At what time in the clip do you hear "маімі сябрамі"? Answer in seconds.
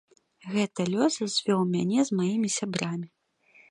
2.21-3.07